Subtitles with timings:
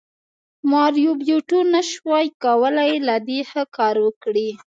[0.71, 4.49] ماریو بیوټو نشوای کولی له دې ښه کار وکړي